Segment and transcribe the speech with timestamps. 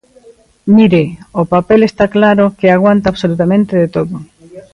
[0.75, 1.03] Mire,
[1.41, 4.15] o papel está claro que aguanta absolutamente de todo.